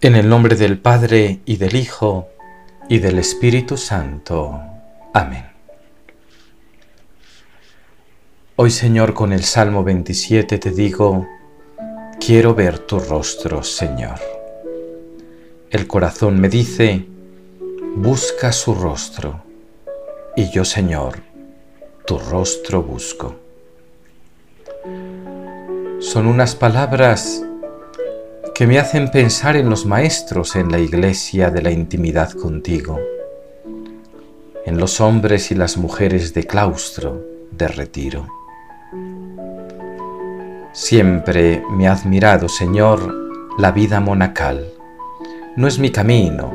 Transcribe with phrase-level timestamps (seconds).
[0.00, 2.28] En el nombre del Padre y del Hijo
[2.88, 4.60] y del Espíritu Santo.
[5.14, 5.44] Amén.
[8.56, 11.26] Hoy Señor con el Salmo 27 te digo,
[12.18, 14.20] quiero ver tu rostro, Señor.
[15.70, 17.06] El corazón me dice,
[17.94, 19.42] busca su rostro,
[20.36, 21.22] y yo, Señor,
[22.04, 23.41] tu rostro busco.
[26.00, 27.44] Son unas palabras
[28.54, 32.98] que me hacen pensar en los maestros en la iglesia de la intimidad contigo,
[34.66, 38.26] en los hombres y las mujeres de claustro, de retiro.
[40.72, 43.14] Siempre me ha admirado, Señor,
[43.58, 44.66] la vida monacal.
[45.56, 46.52] No es mi camino,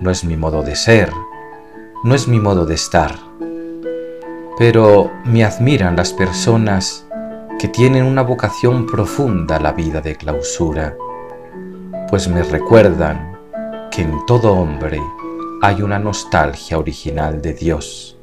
[0.00, 1.10] no es mi modo de ser,
[2.04, 3.16] no es mi modo de estar.
[4.58, 7.07] Pero me admiran las personas
[7.58, 10.96] que tienen una vocación profunda la vida de clausura,
[12.08, 13.36] pues me recuerdan
[13.90, 15.02] que en todo hombre
[15.60, 18.16] hay una nostalgia original de Dios,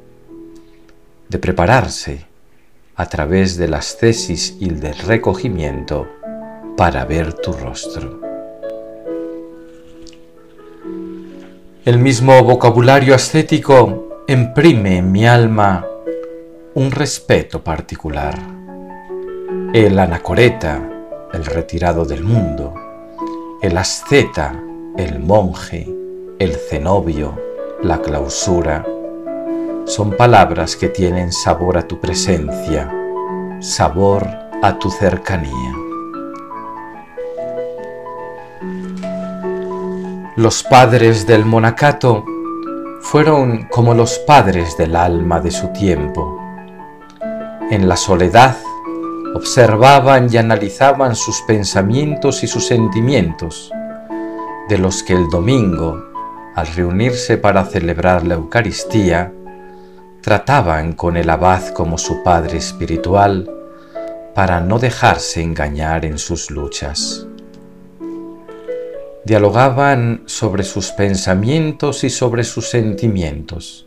[1.28, 2.24] de prepararse
[2.94, 6.08] a través de las tesis y del recogimiento
[6.78, 8.18] para ver tu rostro.
[11.84, 15.86] El mismo vocabulario ascético imprime en mi alma
[16.74, 18.55] un respeto particular.
[19.72, 20.80] El anacoreta,
[21.32, 22.72] el retirado del mundo,
[23.60, 24.62] el asceta,
[24.96, 25.92] el monje,
[26.38, 27.34] el cenobio,
[27.82, 28.86] la clausura,
[29.84, 32.90] son palabras que tienen sabor a tu presencia,
[33.60, 34.26] sabor
[34.62, 35.72] a tu cercanía.
[40.36, 42.24] Los padres del monacato
[43.00, 46.40] fueron como los padres del alma de su tiempo.
[47.70, 48.56] En la soledad
[49.34, 53.70] observaban y analizaban sus pensamientos y sus sentimientos,
[54.68, 56.04] de los que el domingo,
[56.54, 59.32] al reunirse para celebrar la Eucaristía,
[60.22, 63.50] trataban con el abad como su padre espiritual
[64.34, 67.26] para no dejarse engañar en sus luchas.
[69.24, 73.86] Dialogaban sobre sus pensamientos y sobre sus sentimientos,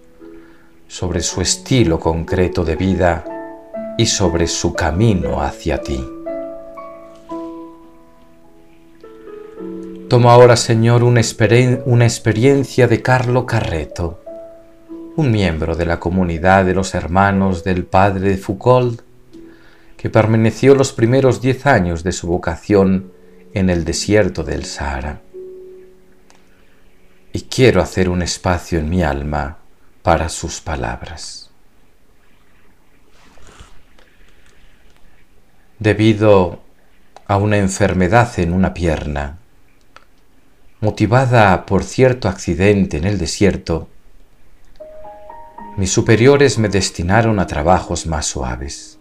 [0.88, 3.39] sobre su estilo concreto de vida
[4.00, 6.02] y sobre su camino hacia ti.
[10.08, 14.24] Toma ahora, Señor, una, experiencia de Carlo Carreto,
[15.18, 19.02] un miembro de la comunidad de los hermanos del padre Foucault,
[19.98, 23.12] que permaneció los primeros diez años de su vocación
[23.54, 25.20] en el desierto del Sahara.
[27.34, 29.58] Y quiero hacer un espacio en mi alma
[30.04, 31.39] para sus palabras.
[35.80, 36.60] Debido
[37.26, 39.38] a una enfermedad en una pierna,
[40.82, 43.88] motivada por cierto accidente en el desierto,
[45.78, 49.00] mis superiores me destinaron a trabajos más suaves.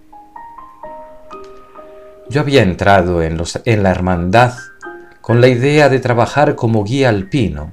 [2.30, 3.36] Yo había entrado en,
[3.82, 4.54] la hermandad
[5.20, 7.72] con la idea de trabajar como guía alpino,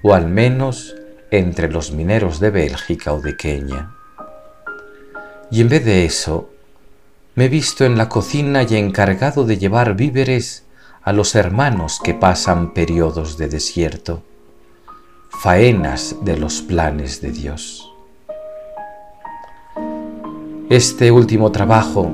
[0.00, 0.96] o al menos
[1.30, 3.90] entre los mineros de Bélgica o de Kenia.
[5.50, 6.48] Y en vez de eso,
[7.38, 10.64] me he visto en la cocina y encargado de llevar víveres
[11.02, 14.24] a los hermanos que pasan periodos de desierto,
[15.28, 17.94] faenas de los planes de Dios.
[20.68, 22.12] Este último trabajo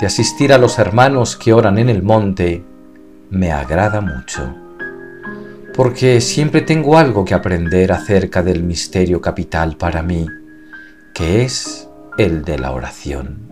[0.00, 2.64] de asistir a los hermanos que oran en el monte
[3.28, 4.56] me agrada mucho,
[5.74, 10.26] porque siempre tengo algo que aprender acerca del misterio capital para mí,
[11.12, 13.45] que es el de la oración.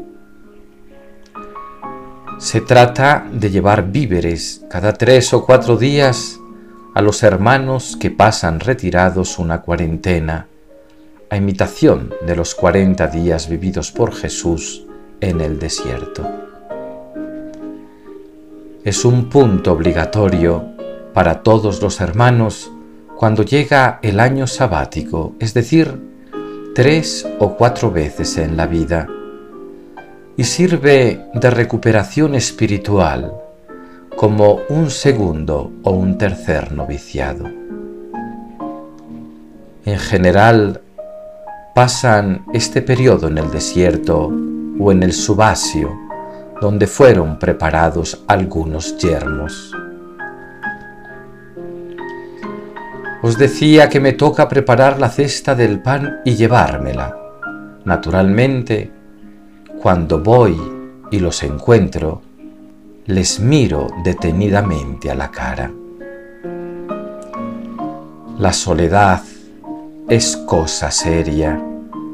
[2.44, 6.38] Se trata de llevar víveres cada tres o cuatro días
[6.92, 10.46] a los hermanos que pasan retirados una cuarentena
[11.30, 14.84] a imitación de los 40 días vividos por Jesús
[15.22, 16.30] en el desierto.
[18.84, 20.66] Es un punto obligatorio
[21.14, 22.70] para todos los hermanos
[23.16, 25.98] cuando llega el año sabático, es decir,
[26.74, 29.08] tres o cuatro veces en la vida,
[30.36, 33.32] y sirve de recuperación espiritual
[34.16, 37.44] como un segundo o un tercer noviciado.
[39.84, 40.80] En general,
[41.74, 44.32] pasan este periodo en el desierto
[44.78, 45.92] o en el subasio,
[46.60, 49.72] donde fueron preparados algunos yermos.
[53.22, 57.16] Os decía que me toca preparar la cesta del pan y llevármela.
[57.84, 58.90] Naturalmente,
[59.84, 60.58] cuando voy
[61.10, 62.22] y los encuentro,
[63.04, 65.70] les miro detenidamente a la cara.
[68.38, 69.22] La soledad
[70.08, 71.62] es cosa seria,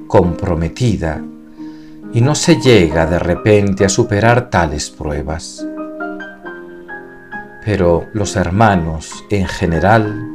[0.08, 1.22] comprometida,
[2.12, 5.64] y no se llega de repente a superar tales pruebas.
[7.64, 10.28] Pero los hermanos en general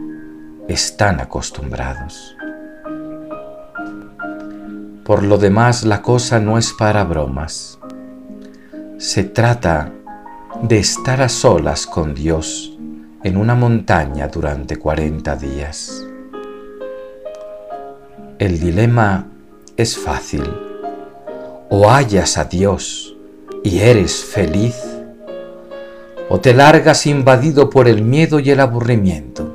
[0.70, 2.35] están acostumbrados.
[5.06, 7.78] Por lo demás, la cosa no es para bromas.
[8.98, 9.92] Se trata
[10.64, 12.76] de estar a solas con Dios
[13.24, 16.04] en una montaña durante 40 días.
[18.40, 19.28] El dilema
[19.78, 20.44] es fácil.
[21.70, 23.16] O hallas a Dios
[23.64, 24.76] y eres feliz,
[26.30, 29.54] o te largas invadido por el miedo y el aburrimiento.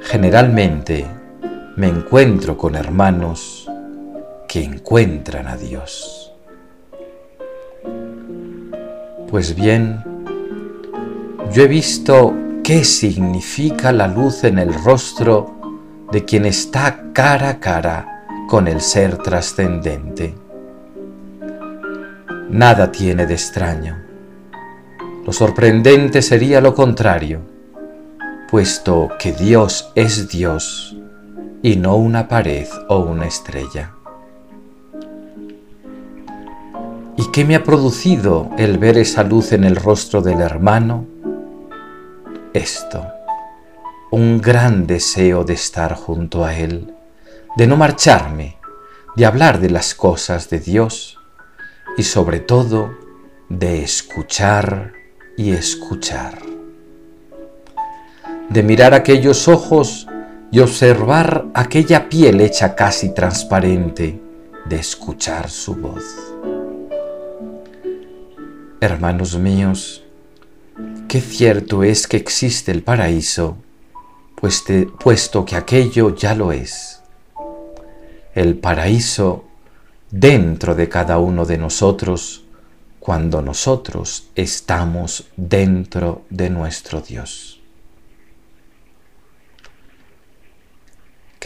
[0.00, 1.06] Generalmente
[1.76, 3.68] me encuentro con hermanos
[4.46, 6.32] que encuentran a Dios.
[9.28, 10.04] Pues bien,
[11.52, 12.32] yo he visto
[12.62, 15.52] qué significa la luz en el rostro
[16.12, 20.32] de quien está cara a cara con el ser trascendente.
[22.50, 24.00] Nada tiene de extraño.
[25.26, 27.40] Lo sorprendente sería lo contrario,
[28.48, 30.96] puesto que Dios es Dios
[31.64, 33.94] y no una pared o una estrella.
[37.16, 41.06] ¿Y qué me ha producido el ver esa luz en el rostro del hermano?
[42.52, 43.06] Esto,
[44.10, 46.94] un gran deseo de estar junto a Él,
[47.56, 48.58] de no marcharme,
[49.16, 51.18] de hablar de las cosas de Dios
[51.96, 52.94] y sobre todo
[53.48, 54.92] de escuchar
[55.38, 56.42] y escuchar,
[58.50, 60.08] de mirar aquellos ojos
[60.50, 64.20] y observar aquella piel hecha casi transparente,
[64.64, 66.04] de escuchar su voz.
[68.80, 70.04] Hermanos míos,
[71.08, 73.58] qué cierto es que existe el paraíso,
[74.98, 77.00] puesto que aquello ya lo es.
[78.34, 79.44] El paraíso
[80.10, 82.44] dentro de cada uno de nosotros
[83.00, 87.60] cuando nosotros estamos dentro de nuestro Dios.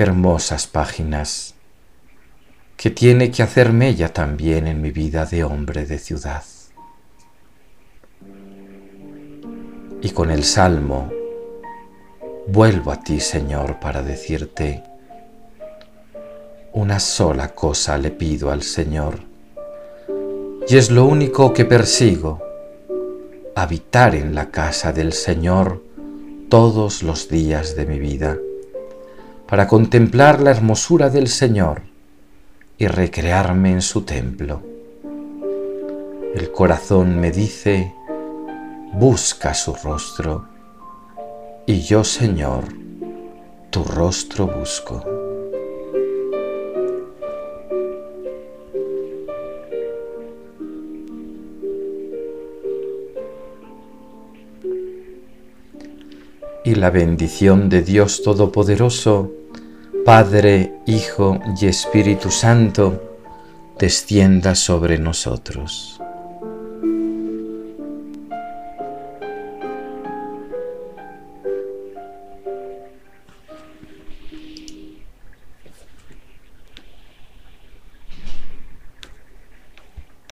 [0.00, 1.56] Hermosas páginas
[2.76, 6.44] que tiene que hacerme ella también en mi vida de hombre de ciudad.
[10.00, 11.10] Y con el salmo,
[12.46, 14.84] vuelvo a ti, Señor, para decirte,
[16.74, 19.18] una sola cosa le pido al Señor,
[20.68, 22.40] y es lo único que persigo,
[23.56, 25.82] habitar en la casa del Señor
[26.48, 28.38] todos los días de mi vida
[29.48, 31.80] para contemplar la hermosura del Señor
[32.76, 34.60] y recrearme en su templo.
[36.34, 37.94] El corazón me dice,
[38.92, 40.44] busca su rostro,
[41.64, 42.64] y yo, Señor,
[43.70, 45.02] tu rostro busco.
[56.64, 59.37] Y la bendición de Dios Todopoderoso,
[60.08, 63.18] Padre, Hijo y Espíritu Santo,
[63.78, 66.00] descienda sobre nosotros.